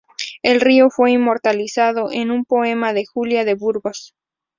El 0.41 0.61
río 0.61 0.89
fue 0.89 1.11
inmortalizado 1.11 2.11
en 2.11 2.31
un 2.31 2.43
poema 2.43 2.91
de 2.91 3.05
Julia 3.05 3.45
de 3.45 3.53
Burgos. 3.53 4.15